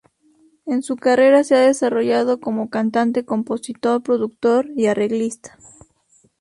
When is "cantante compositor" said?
2.71-4.01